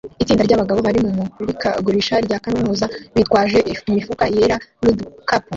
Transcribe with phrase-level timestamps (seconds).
[0.21, 3.59] Itsinda ryabagabo bari mumurikagurisha rya kaminuza bitwaje
[3.89, 5.49] imifuka yera nudukapu